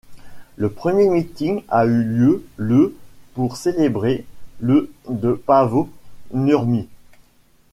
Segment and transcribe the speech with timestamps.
[0.55, 2.97] Le premier meeting a eu lieu le
[3.35, 4.25] pour célébrer
[4.59, 5.89] le de Paavo
[6.33, 6.87] Nurmi.